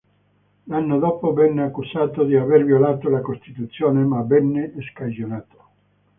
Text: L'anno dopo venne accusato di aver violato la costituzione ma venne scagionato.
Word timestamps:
L'anno 0.63 0.97
dopo 0.97 1.31
venne 1.31 1.61
accusato 1.61 2.23
di 2.23 2.35
aver 2.35 2.65
violato 2.65 3.07
la 3.07 3.21
costituzione 3.21 4.03
ma 4.03 4.23
venne 4.23 4.73
scagionato. 4.91 5.65